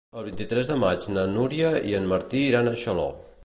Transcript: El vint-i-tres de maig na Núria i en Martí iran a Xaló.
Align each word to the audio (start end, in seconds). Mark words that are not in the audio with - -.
El 0.19 0.23
vint-i-tres 0.27 0.69
de 0.69 0.77
maig 0.83 1.05
na 1.17 1.27
Núria 1.35 1.69
i 1.91 1.95
en 1.99 2.11
Martí 2.15 2.45
iran 2.51 2.71
a 2.71 2.75
Xaló. 2.87 3.09